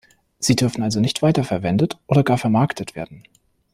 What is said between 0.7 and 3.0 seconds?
also nicht weiter verwendet oder gar vermarktet